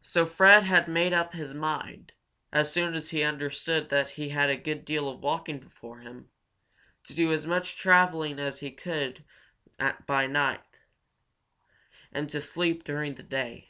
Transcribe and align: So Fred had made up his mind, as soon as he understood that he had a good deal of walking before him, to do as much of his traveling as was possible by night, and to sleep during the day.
So 0.00 0.24
Fred 0.24 0.62
had 0.62 0.88
made 0.88 1.12
up 1.12 1.34
his 1.34 1.52
mind, 1.52 2.12
as 2.54 2.72
soon 2.72 2.94
as 2.94 3.10
he 3.10 3.22
understood 3.22 3.90
that 3.90 4.12
he 4.12 4.30
had 4.30 4.48
a 4.48 4.56
good 4.56 4.82
deal 4.86 5.10
of 5.10 5.20
walking 5.20 5.58
before 5.58 5.98
him, 5.98 6.30
to 7.04 7.14
do 7.14 7.30
as 7.34 7.46
much 7.46 7.64
of 7.64 7.68
his 7.72 7.78
traveling 7.78 8.38
as 8.38 8.62
was 8.62 8.70
possible 8.72 9.26
by 10.06 10.26
night, 10.26 10.64
and 12.10 12.30
to 12.30 12.40
sleep 12.40 12.82
during 12.84 13.16
the 13.16 13.22
day. 13.22 13.68